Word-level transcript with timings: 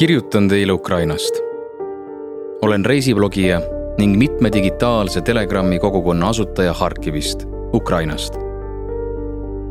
kirjutan 0.00 0.48
teile 0.48 0.72
Ukrainast. 0.72 1.34
olen 2.62 2.84
reisiblogija 2.84 3.60
ning 3.98 4.16
mitme 4.18 4.48
digitaalse 4.52 5.20
Telegrami 5.20 5.78
kogukonna 5.78 6.28
asutaja 6.28 6.72
Harkivist, 6.72 7.44
Ukrainast. 7.72 8.34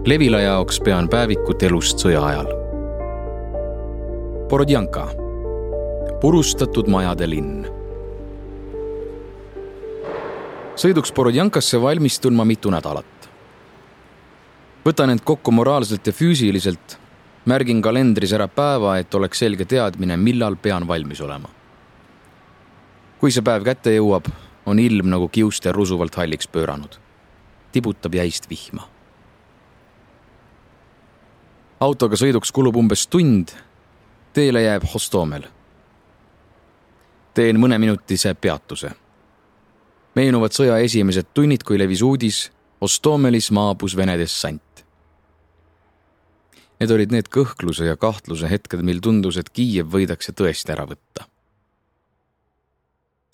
Levila 0.05 0.39
jaoks 0.39 0.80
pean 0.86 1.10
päevikut 1.10 1.64
elust 1.64 2.05
sõja 2.05 2.21
ajal. 2.26 2.54
Borodjanka, 4.50 5.07
purustatud 6.21 6.88
majade 6.88 7.30
linn. 7.30 7.66
sõiduks 10.75 11.14
Borodjankasse 11.14 11.82
valmistun 11.82 12.36
ma 12.38 12.46
mitu 12.46 12.70
nädalat. 12.70 13.30
võtan 14.86 15.09
end 15.09 15.25
kokku 15.25 15.52
moraalselt 15.52 16.08
ja 16.08 16.14
füüsiliselt 16.14 17.00
märgin 17.49 17.81
kalendris 17.81 18.34
ära 18.35 18.48
päeva, 18.52 18.98
et 18.99 19.16
oleks 19.16 19.41
selge 19.41 19.66
teadmine, 19.66 20.17
millal 20.17 20.57
pean 20.62 20.88
valmis 20.88 21.21
olema. 21.21 21.49
kui 23.20 23.34
see 23.35 23.44
päev 23.44 23.66
kätte 23.67 23.91
jõuab, 23.91 24.30
on 24.66 24.80
ilm 24.80 25.09
nagu 25.12 25.27
kiuste 25.27 25.73
rusuvalt 25.76 26.16
halliks 26.16 26.48
pööranud. 26.48 26.99
tibutab 27.71 28.16
jäist 28.16 28.49
vihma. 28.49 28.88
autoga 31.80 32.16
sõiduks 32.16 32.52
kulub 32.52 32.76
umbes 32.76 33.07
tund. 33.07 33.49
teele 34.34 34.62
jääb 34.62 34.84
Hostomel. 34.93 35.48
teen 37.34 37.57
mõneminutise 37.57 38.34
peatuse. 38.34 38.91
meenuvad 40.16 40.52
sõja 40.52 40.77
esimesed 40.77 41.34
tunnid, 41.34 41.63
kui 41.63 41.77
levis 41.77 42.02
uudis 42.02 42.52
Hostomelis 42.81 43.52
maabus 43.52 43.95
Vene 43.95 44.18
dessant. 44.18 44.85
Need 46.80 46.94
olid 46.96 47.12
need 47.12 47.28
kõhkluse 47.28 47.90
ja 47.90 47.98
kahtluse 47.99 48.48
hetked, 48.48 48.82
mil 48.88 49.02
tundus, 49.04 49.35
et 49.38 49.49
Kiiev 49.52 49.91
võidakse 49.91 50.32
tõesti 50.32 50.72
ära 50.72 50.88
võtta. 50.88 51.27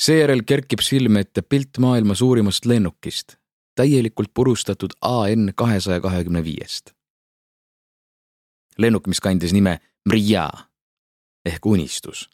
seejärel 0.02 0.42
kerkib 0.44 0.82
silme 0.82 1.22
ette 1.24 1.42
pilt 1.42 1.78
maailma 1.78 2.16
suurimast 2.16 2.66
lennukist, 2.66 3.38
täielikult 3.76 4.34
purustatud 4.34 4.94
AN 5.02 5.54
kahesaja 5.56 6.02
kahekümne 6.02 6.44
viiest. 6.44 6.94
lennuk, 8.78 9.08
mis 9.08 9.20
kandis 9.20 9.54
nime 9.54 9.80
Mrija 10.06 10.50
ehk 11.46 11.66
unistus, 11.66 12.30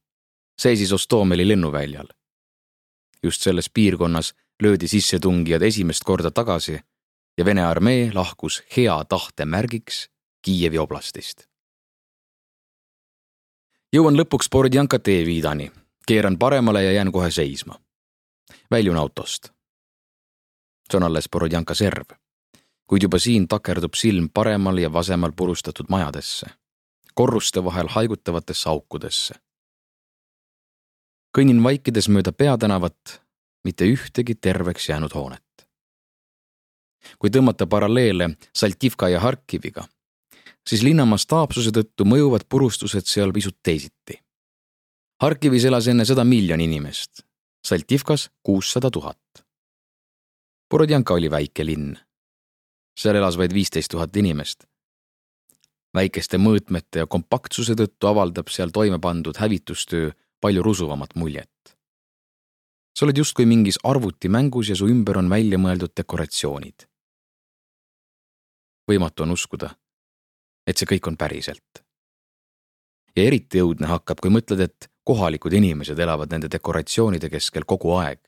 seisis 0.57 0.91
Ostomeli 0.91 1.47
lennuväljal. 1.47 2.07
just 3.23 3.41
selles 3.41 3.69
piirkonnas 3.69 4.33
löödi 4.63 4.87
sissetungijad 4.87 5.61
esimest 5.61 6.03
korda 6.03 6.31
tagasi 6.31 6.79
ja 7.37 7.45
Vene 7.45 7.65
armee 7.65 8.11
lahkus 8.13 8.63
hea 8.77 9.05
tahte 9.05 9.45
märgiks 9.45 10.09
Kiievi 10.41 10.77
oblastist. 10.77 11.43
jõuan 13.93 14.15
lõpuks 14.17 14.47
Borodjanka 14.51 14.97
teeviidani, 14.99 15.67
keeran 16.07 16.37
paremale 16.37 16.83
ja 16.83 16.91
jään 16.91 17.11
kohe 17.11 17.31
seisma. 17.31 17.75
väljun 18.71 18.97
autost. 18.97 19.49
see 20.91 20.97
on 20.97 21.03
alles 21.03 21.29
Borodjanka 21.29 21.73
serv, 21.73 22.05
kuid 22.87 23.03
juba 23.03 23.19
siin 23.19 23.47
takerdub 23.47 23.93
silm 23.93 24.29
paremal 24.33 24.77
ja 24.77 24.93
vasemal 24.93 25.31
purustatud 25.31 25.85
majadesse, 25.89 26.47
korruste 27.13 27.63
vahel 27.63 27.87
haigutavatesse 27.87 28.69
aukudesse. 28.69 29.35
kõnnin 31.37 31.63
vaikides 31.63 32.09
mööda 32.09 32.31
peatänavat, 32.31 33.21
mitte 33.63 33.85
ühtegi 33.85 34.35
terveks 34.35 34.89
jäänud 34.89 35.13
hoonet. 35.13 35.67
kui 37.19 37.29
tõmmata 37.29 37.67
paralleele 37.67 38.29
Saltivka 38.55 39.09
ja 39.09 39.19
Harkiviga 39.19 39.87
siis 40.69 40.83
linna 40.85 41.05
mastaapsuse 41.05 41.73
tõttu 41.75 42.05
mõjuvad 42.05 42.45
purustused 42.49 43.07
seal 43.09 43.33
pisut 43.33 43.57
teisiti. 43.63 44.19
Harkivis 45.21 45.65
elas 45.69 45.87
enne 45.87 46.05
seda 46.05 46.23
miljon 46.25 46.61
inimest, 46.61 47.25
Saltivkas 47.61 48.31
kuussada 48.43 48.89
tuhat. 48.91 49.45
Borodjanka 50.69 51.13
oli 51.13 51.29
väike 51.31 51.65
linn. 51.65 51.97
seal 52.97 53.15
elas 53.15 53.37
vaid 53.37 53.53
viisteist 53.53 53.91
tuhat 53.91 54.15
inimest. 54.15 54.65
väikeste 55.93 56.37
mõõtmete 56.37 57.03
ja 57.03 57.07
kompaktsuse 57.07 57.75
tõttu 57.75 58.07
avaldab 58.07 58.47
seal 58.49 58.69
toime 58.71 58.99
pandud 58.99 59.37
hävitustöö 59.37 60.11
palju 60.41 60.63
rusuvamat 60.63 61.15
muljet. 61.15 61.77
sa 62.97 63.05
oled 63.05 63.17
justkui 63.17 63.45
mingis 63.45 63.77
arvutimängus 63.83 64.69
ja 64.69 64.75
su 64.75 64.87
ümber 64.87 65.17
on 65.17 65.29
välja 65.29 65.57
mõeldud 65.57 65.93
dekoratsioonid. 65.97 66.87
võimatu 68.91 69.23
on 69.23 69.31
uskuda 69.31 69.75
et 70.67 70.77
see 70.77 70.89
kõik 70.93 71.07
on 71.07 71.17
päriselt. 71.17 71.83
ja 73.15 73.23
eriti 73.23 73.59
õudne 73.59 73.87
hakkab, 73.91 74.21
kui 74.23 74.31
mõtled, 74.31 74.61
et 74.63 74.91
kohalikud 75.03 75.53
inimesed 75.53 75.99
elavad 75.99 76.31
nende 76.31 76.47
dekoratsioonide 76.51 77.29
keskel 77.29 77.65
kogu 77.65 77.95
aeg. 77.97 78.19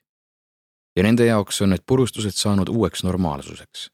ja 0.95 1.03
nende 1.03 1.25
jaoks 1.25 1.61
on 1.61 1.69
need 1.69 1.83
purustused 1.87 2.35
saanud 2.37 2.69
uueks 2.69 3.03
normaalsuseks. 3.03 3.89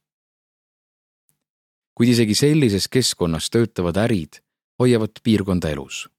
kuid 1.96 2.10
isegi 2.10 2.36
sellises 2.36 2.88
keskkonnas 2.88 3.50
töötavad 3.50 3.98
ärid 3.98 4.42
hoiavad 4.80 5.22
piirkonda 5.24 5.70
elus. 5.70 6.10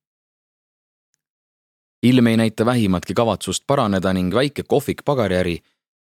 ilm 2.02 2.26
ei 2.26 2.36
näita 2.36 2.64
vähimatki 2.66 3.14
kavatsust 3.14 3.64
paraneda 3.66 4.12
ning 4.12 4.34
väike 4.34 4.62
kohvik 4.62 5.02
pagariäri 5.04 5.58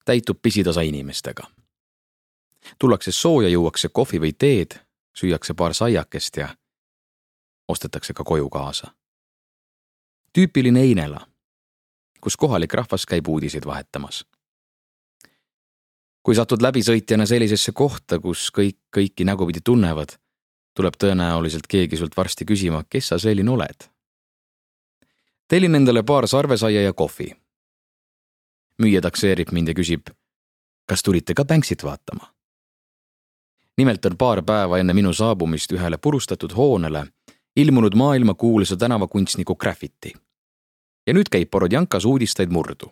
täitub 0.06 0.42
pisitasa 0.42 0.82
inimestega. 0.82 1.44
tullakse 2.80 3.12
sooja, 3.12 3.50
juuakse 3.50 3.90
kohvi 3.90 4.20
või 4.20 4.34
teed 4.38 4.91
süüakse 5.14 5.54
paar 5.54 5.74
saiakest 5.74 6.38
ja 6.38 6.56
ostetakse 7.68 8.14
ka 8.14 8.24
koju 8.24 8.50
kaasa. 8.50 8.92
tüüpiline 10.38 10.80
Einela, 10.80 11.28
kus 12.22 12.38
kohalik 12.38 12.74
rahvas 12.74 13.06
käib 13.06 13.28
uudiseid 13.28 13.66
vahetamas. 13.66 14.26
kui 16.24 16.36
satud 16.36 16.62
läbisõitjana 16.62 17.26
sellisesse 17.26 17.72
kohta, 17.72 18.20
kus 18.20 18.52
kõik 18.58 18.78
kõiki 18.98 19.26
nägupidi 19.26 19.62
tunnevad, 19.66 20.18
tuleb 20.74 20.94
tõenäoliselt 21.04 21.68
keegi 21.68 21.98
sult 21.98 22.18
varsti 22.18 22.46
küsima, 22.46 22.84
kes 22.90 23.08
sa 23.08 23.20
selline 23.20 23.52
oled. 23.52 23.90
tellin 25.48 25.76
endale 25.76 26.04
paar 26.04 26.28
sarvesaia 26.28 26.82
ja 26.82 26.94
kohvi. 26.94 27.36
müüja 28.82 29.02
takseerib 29.02 29.52
mind 29.52 29.68
ja 29.68 29.74
küsib, 29.74 30.10
kas 30.86 31.04
tulite 31.04 31.34
ka 31.34 31.46
Banksit 31.46 31.84
vaatama 31.84 32.41
nimelt 33.78 34.06
on 34.06 34.18
paar 34.18 34.44
päeva 34.44 34.78
enne 34.78 34.94
minu 34.94 35.14
saabumist 35.14 35.72
ühele 35.72 35.98
purustatud 35.98 36.54
hoonele 36.56 37.06
ilmunud 37.56 37.96
maailmakuulsa 37.96 38.78
tänavakunstniku 38.78 39.56
Graffiti. 39.56 40.14
ja 41.08 41.14
nüüd 41.14 41.30
käib 41.32 41.50
Borodjankas 41.52 42.06
uudisteid 42.06 42.50
murdu. 42.50 42.92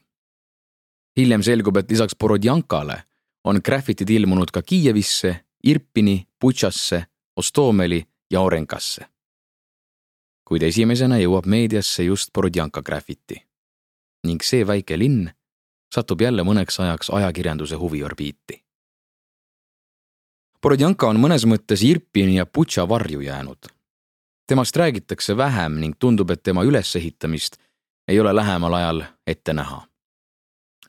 hiljem 1.18 1.44
selgub, 1.44 1.78
et 1.78 1.92
lisaks 1.92 2.16
Borodjankale 2.16 3.04
on 3.44 3.62
Graffitid 3.66 4.10
ilmunud 4.10 4.52
ka 4.52 4.62
Kiievisse, 4.62 5.46
Irpini, 5.64 6.28
Butšasse, 6.42 7.06
Ostomeli 7.36 8.06
ja 8.32 8.42
Orenkasse. 8.42 9.06
kuid 10.48 10.62
esimesena 10.62 11.18
jõuab 11.18 11.46
meediasse 11.46 12.04
just 12.04 12.34
Borodjanka 12.34 12.82
Graffiti. 12.82 13.48
ning 14.24 14.42
see 14.44 14.68
väike 14.68 14.98
linn 14.98 15.30
satub 15.96 16.22
jälle 16.22 16.44
mõneks 16.44 16.82
ajaks 16.82 17.10
ajakirjanduse 17.10 17.76
huviorbiiti 17.76 18.69
Borodjanka 20.59 21.08
on 21.08 21.16
mõnes 21.24 21.46
mõttes 21.47 21.80
Irpini 21.88 22.36
ja 22.36 22.46
Butša 22.46 22.88
varju 22.90 23.22
jäänud. 23.22 23.68
temast 24.47 24.75
räägitakse 24.75 25.38
vähem 25.38 25.80
ning 25.80 25.96
tundub, 26.00 26.30
et 26.30 26.44
tema 26.44 26.64
ülesehitamist 26.64 27.58
ei 28.08 28.20
ole 28.20 28.36
lähemal 28.36 28.74
ajal 28.74 29.03
ette 29.28 29.53
näha. 29.53 29.88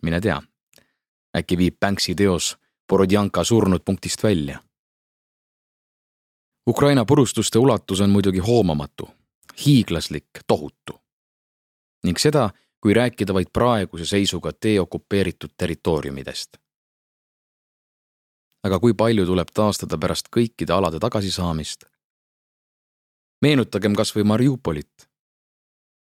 mine 0.03 0.21
tea, 0.21 0.43
äkki 1.37 1.59
viib 1.59 1.77
Banksy 1.81 2.15
teos 2.15 2.57
Borodjanka 2.89 3.45
surnud 3.45 3.81
punktist 3.85 4.23
välja. 4.23 4.59
Ukraina 6.67 7.05
purustuste 7.05 7.59
ulatus 7.59 8.01
on 8.01 8.11
muidugi 8.11 8.39
hoomamatu, 8.39 9.11
hiiglaslik, 9.67 10.29
tohutu. 10.47 11.01
ning 12.05 12.19
seda, 12.19 12.51
kui 12.81 12.95
rääkida 12.95 13.35
vaid 13.35 13.47
praeguse 13.53 14.07
seisuga 14.07 14.51
deokupeeritud 14.63 15.51
territooriumidest 15.57 16.57
aga 18.65 18.79
kui 18.81 18.95
palju 18.95 19.25
tuleb 19.27 19.53
taastada 19.55 19.99
pärast 19.99 20.29
kõikide 20.33 20.75
alade 20.77 21.01
tagasisaamist? 21.01 21.87
meenutagem 23.41 23.95
kas 23.97 24.13
või 24.13 24.27
Mariupolit. 24.29 25.07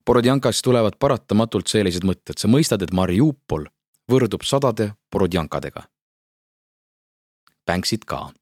Borodjankast 0.07 0.65
tulevad 0.65 0.97
paratamatult 0.99 1.69
sellised 1.71 2.03
mõtted, 2.03 2.35
sa 2.35 2.49
mõistad, 2.49 2.83
et 2.83 2.91
Mariupol 2.91 3.69
võrdub 4.11 4.43
sadade 4.43 4.93
Borodjankadega. 5.13 5.85
Banksid 7.67 8.09
ka, 8.09 8.33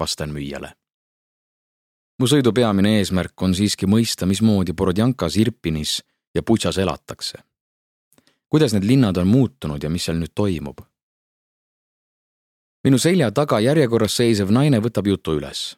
vastan 0.00 0.32
müüjale. 0.32 0.72
mu 2.18 2.26
sõidu 2.26 2.52
peamine 2.54 2.98
eesmärk 2.98 3.42
on 3.42 3.54
siiski 3.54 3.86
mõista, 3.86 4.26
mismoodi 4.26 4.72
Borodjankas, 4.72 5.36
Irpinis 5.36 6.02
ja 6.34 6.42
Butšas 6.42 6.78
elatakse. 6.78 7.38
kuidas 8.48 8.72
need 8.72 8.84
linnad 8.84 9.16
on 9.16 9.26
muutunud 9.26 9.82
ja 9.82 9.90
mis 9.90 10.04
seal 10.04 10.16
nüüd 10.16 10.32
toimub 10.34 10.80
minu 12.84 12.98
selja 12.98 13.30
taga 13.30 13.60
järjekorras 13.62 14.16
seisev 14.18 14.50
naine 14.50 14.80
võtab 14.82 15.06
jutu 15.06 15.36
üles. 15.38 15.76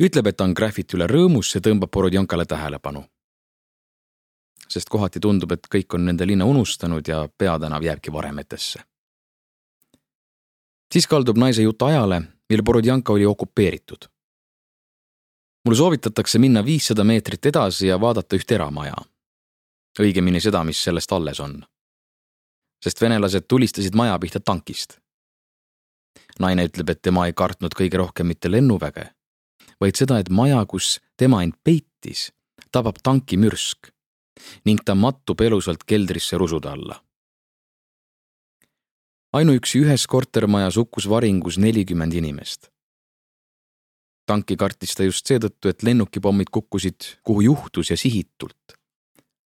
ütleb, 0.00 0.26
et 0.26 0.36
ta 0.36 0.44
on 0.44 0.54
Graffiti 0.54 0.96
üle 0.96 1.06
rõõmus 1.06 1.54
ja 1.54 1.60
tõmbab 1.60 1.90
Borodjankale 1.90 2.46
tähelepanu. 2.46 3.04
sest 4.68 4.88
kohati 4.88 5.20
tundub, 5.20 5.52
et 5.52 5.66
kõik 5.66 5.94
on 5.94 6.04
nende 6.04 6.26
linna 6.26 6.44
unustanud 6.44 7.08
ja 7.08 7.28
peatänav 7.38 7.82
jääbki 7.82 8.12
varemetesse. 8.12 8.80
siis 10.92 11.06
kaldub 11.06 11.36
naise 11.36 11.62
jutt 11.62 11.82
ajale, 11.82 12.22
mil 12.50 12.62
Borodjanka 12.62 13.12
oli 13.12 13.26
okupeeritud. 13.26 14.08
mulle 15.64 15.76
soovitatakse 15.76 16.38
minna 16.38 16.64
viissada 16.64 17.04
meetrit 17.04 17.46
edasi 17.46 17.86
ja 17.86 18.00
vaadata 18.00 18.36
üht 18.36 18.52
eramaja. 18.52 18.94
õigemini 20.00 20.40
seda, 20.40 20.64
mis 20.64 20.82
sellest 20.82 21.12
alles 21.12 21.40
on. 21.40 21.64
sest 22.84 23.00
venelased 23.00 23.42
tulistasid 23.48 23.94
maja 23.94 24.18
pihta 24.18 24.40
tankist. 24.40 25.00
Naine 26.40 26.66
ütleb, 26.68 26.90
et 26.90 27.02
tema 27.02 27.26
ei 27.28 27.36
kartnud 27.36 27.74
kõige 27.76 28.00
rohkem 28.00 28.28
mitte 28.30 28.50
lennuväge, 28.50 29.10
vaid 29.80 29.96
seda, 29.96 30.18
et 30.20 30.30
maja, 30.30 30.64
kus 30.66 30.98
tema 31.16 31.42
end 31.44 31.56
peitis, 31.64 32.30
tabab 32.72 33.00
tankimürsk 33.02 33.92
ning 34.64 34.80
ta 34.84 34.94
mattub 34.96 35.40
elusalt 35.40 35.84
keldrisse 35.84 36.38
rusude 36.40 36.68
alla. 36.68 37.02
ainuüksi 39.32 39.78
ühes 39.84 40.06
kortermajas 40.10 40.76
hukkus 40.76 41.08
varingus 41.08 41.58
nelikümmend 41.58 42.12
inimest. 42.12 42.70
tanki 44.26 44.56
kartis 44.56 44.94
ta 44.94 45.04
just 45.04 45.26
seetõttu, 45.26 45.68
et 45.68 45.82
lennukipommid 45.82 46.50
kukkusid, 46.50 47.20
kuhu 47.22 47.40
juhtus 47.40 47.90
ja 47.90 47.96
sihitult. 47.96 48.78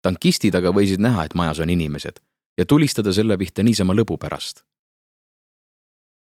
tankistid 0.02 0.54
aga 0.54 0.70
võisid 0.70 1.00
näha, 1.00 1.24
et 1.24 1.34
majas 1.34 1.58
on 1.58 1.70
inimesed 1.70 2.20
ja 2.58 2.66
tulistada 2.66 3.12
selle 3.12 3.38
pihta 3.38 3.62
niisama 3.62 3.94
lõbu 3.94 4.18
pärast. 4.18 4.64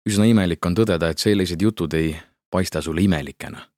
Üsna 0.09 0.27
imelik 0.29 0.67
on 0.67 0.77
tõdeda, 0.77 1.11
et 1.11 1.19
sellised 1.19 1.63
jutud 1.63 1.95
ei 1.95 2.17
paista 2.51 2.83
sulle 2.83 3.03
imelikena. 3.03 3.71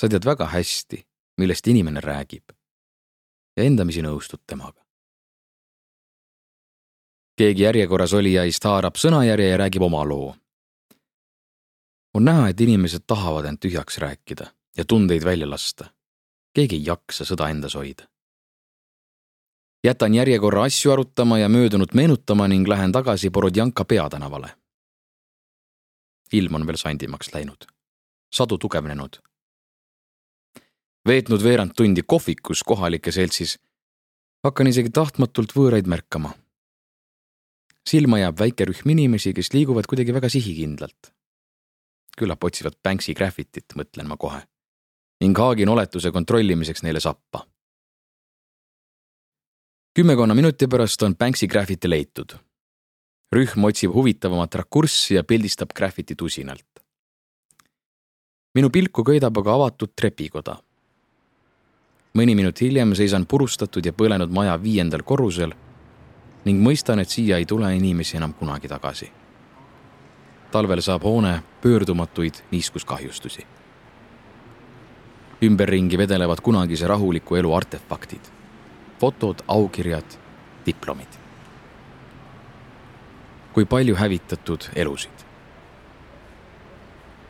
sa 0.00 0.08
tead 0.08 0.24
väga 0.24 0.46
hästi, 0.46 1.06
millest 1.36 1.66
inimene 1.66 2.00
räägib 2.00 2.52
ja 3.56 3.64
endamisi 3.64 4.02
nõustud 4.02 4.40
temaga. 4.46 4.80
keegi 7.36 7.62
järjekorras 7.62 8.12
olijaist 8.12 8.64
haarab 8.64 8.96
sõnajärje 8.96 9.48
ja 9.48 9.56
räägib 9.56 9.82
oma 9.82 10.04
loo. 10.04 10.36
on 12.14 12.24
näha, 12.24 12.48
et 12.48 12.60
inimesed 12.60 13.02
tahavad 13.06 13.44
end 13.44 13.58
tühjaks 13.58 13.98
rääkida 13.98 14.46
ja 14.76 14.84
tundeid 14.84 15.24
välja 15.24 15.50
lasta. 15.50 15.90
keegi 16.54 16.76
ei 16.76 16.86
jaksa 16.86 17.24
sõda 17.24 17.50
endas 17.50 17.74
hoida. 17.74 18.08
jätan 19.84 20.14
järjekorra 20.14 20.62
asju 20.62 20.92
arutama 20.92 21.38
ja 21.38 21.48
möödunut 21.48 21.94
meenutama 21.94 22.48
ning 22.48 22.68
lähen 22.68 22.92
tagasi 22.92 23.30
Borodjanka 23.30 23.84
peatänavale. 23.84 24.56
Ilm 26.32 26.54
on 26.54 26.66
veel 26.66 26.78
sandimaks 26.78 27.34
läinud, 27.34 27.66
sadu 28.32 28.58
tugevnenud 28.58 29.20
veetnud 31.06 31.42
veerand 31.42 31.74
tundi 31.76 32.02
kohvikus 32.06 32.62
kohalike 32.66 33.12
seltsis, 33.12 33.56
hakkan 34.44 34.70
isegi 34.70 34.90
tahtmatult 34.90 35.54
võõraid 35.56 35.88
märkama. 35.88 36.34
silma 37.88 38.18
jääb 38.18 38.38
väike 38.38 38.64
rühm 38.68 38.90
inimesi, 38.92 39.32
kes 39.34 39.52
liiguvad 39.52 39.86
kuidagi 39.86 40.14
väga 40.14 40.28
sihikindlalt. 40.28 41.12
küllap 42.18 42.44
otsivad 42.44 42.76
Banksy 42.82 43.14
graffitit, 43.14 43.72
mõtlen 43.74 44.06
ma 44.06 44.16
kohe 44.16 44.42
ning 45.20 45.38
haagin 45.38 45.68
oletuse 45.68 46.10
kontrollimiseks 46.10 46.82
neile 46.82 47.00
sappa. 47.00 47.46
kümmekonna 49.94 50.34
minuti 50.34 50.66
pärast 50.66 51.02
on 51.02 51.16
Banksy 51.16 51.46
graffiti 51.46 51.90
leitud. 51.90 52.36
Rühm 53.32 53.64
otsib 53.64 53.94
huvitavamat 53.94 54.54
rakurssi 54.54 55.14
ja 55.14 55.24
pildistab 55.24 55.70
graffitit 55.74 56.22
usinalt. 56.22 56.66
minu 58.54 58.70
pilku 58.70 59.04
köidab 59.04 59.38
aga 59.38 59.54
avatud 59.54 59.92
trepikoda 59.96 60.56
mõni 62.14 62.34
minut 62.34 62.60
hiljem 62.60 62.94
seisan 62.98 63.26
purustatud 63.26 63.86
ja 63.86 63.92
põlenud 63.92 64.32
maja 64.34 64.56
viiendal 64.62 65.02
korrusel 65.06 65.54
ning 66.44 66.62
mõistan, 66.64 67.00
et 67.00 67.08
siia 67.08 67.36
ei 67.38 67.46
tule 67.46 67.68
inimesi 67.76 68.16
enam 68.16 68.32
kunagi 68.34 68.68
tagasi. 68.68 69.10
talvel 70.50 70.80
saab 70.82 71.02
hoone 71.02 71.42
pöördumatuid 71.62 72.34
niiskuskahjustusi. 72.50 73.46
ümberringi 75.42 75.98
vedelevad 75.98 76.40
kunagise 76.40 76.86
rahuliku 76.86 77.36
elu 77.36 77.54
artefaktid, 77.54 78.20
fotod, 79.00 79.42
aukirjad, 79.46 80.18
diplomid. 80.66 81.19
Kui 83.54 83.64
palju 83.64 83.94
hävitatud 83.94 84.70
elusid. 84.76 85.26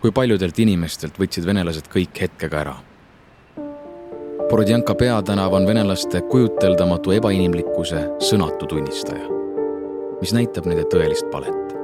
kui 0.01 0.13
paljudelt 0.13 0.59
inimestelt 0.59 1.19
võtsid 1.21 1.45
venelased 1.45 1.89
kõik 1.93 2.21
hetkega 2.21 2.61
ära 2.61 2.77
Borodjanka 4.51 4.95
peatänav 4.95 5.53
on 5.55 5.67
venelaste 5.67 6.21
kujuteldamatu 6.27 7.13
ebainimlikkuse 7.15 8.01
sõnatu 8.27 8.67
tunnistaja, 8.67 9.29
mis 10.19 10.33
näitab 10.35 10.67
nende 10.67 10.83
tõelist 10.91 11.29
palet. 11.31 11.77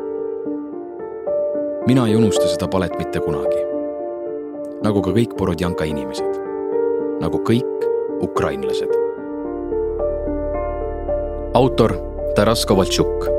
mina 1.86 2.08
ei 2.10 2.16
unusta 2.16 2.48
seda 2.50 2.66
palet 2.68 2.98
mitte 2.98 3.20
kunagi. 3.22 3.62
nagu 4.82 5.02
ka 5.02 5.10
kõik 5.10 5.36
Borodjanka 5.38 5.84
inimesed, 5.84 6.40
nagu 7.20 7.38
kõik 7.38 7.86
ukrainlased. 8.20 8.90
autor 11.54 11.94
Taras 12.34 12.66
Kovaltšuk, 12.66 13.30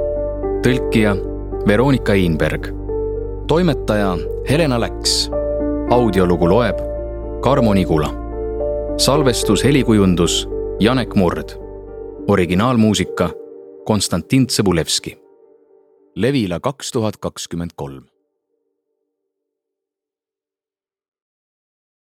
tõlkija 0.63 1.15
Veronika 1.68 2.13
Einberg, 2.13 2.69
toimetaja 3.48 4.18
Helena 4.50 4.80
Läks, 4.80 5.30
audiolugu 5.92 6.50
loeb 6.50 6.80
Karmo 7.42 7.74
Nigula 7.74 8.27
salvestus, 8.98 9.63
helikujundus 9.63 10.50
Janek 10.80 11.15
Murd. 11.15 11.50
originaalmuusika 12.27 13.30
Konstantin 13.86 14.48
Tsõbulevski. 14.48 15.18
Levila 16.15 16.60
kaks 16.60 16.92
tuhat 16.92 17.18
kakskümmend 17.18 17.71
kolm 17.75 18.03